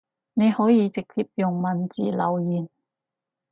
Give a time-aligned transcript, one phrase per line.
[0.33, 2.67] 你可以直接用文字留言